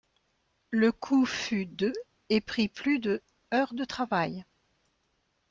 [0.71, 1.93] Le coût fut de
[2.29, 3.21] et prit plus de
[3.53, 4.43] heures de travail.